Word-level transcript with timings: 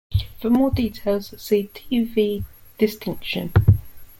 For 0.39 0.49
more 0.49 0.71
details, 0.71 1.35
see 1.39 1.69
T-V 1.75 2.43
distinction. 2.79 3.53